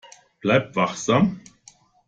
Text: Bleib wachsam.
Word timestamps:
Bleib 0.41 0.75
wachsam. 0.75 1.41